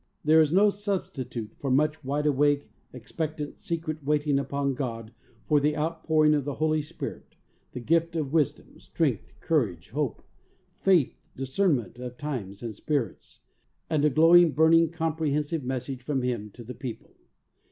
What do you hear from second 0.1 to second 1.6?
There is no sub stitute